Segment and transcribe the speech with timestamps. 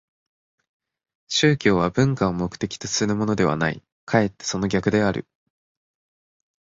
[1.27, 5.27] 宗教は文化を目的とするものではない、かえってその逆である。